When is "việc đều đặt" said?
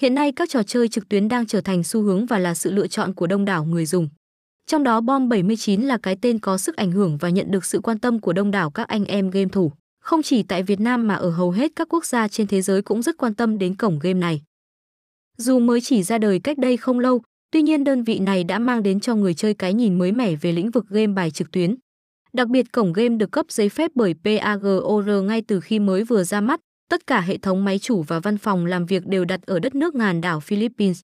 28.86-29.40